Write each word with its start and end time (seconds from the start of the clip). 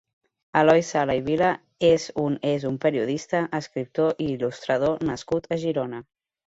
Eloi 0.61 0.79
Sala 0.87 1.15
i 1.19 1.21
Vila 1.27 1.49
és 1.91 2.07
un 2.23 2.39
és 2.53 2.67
un 2.71 2.81
periodista, 2.87 3.45
escriptor 3.61 4.27
i 4.29 4.35
il·lustrador 4.39 5.09
nascut 5.13 5.51
a 5.59 5.63
Girona. 5.67 6.07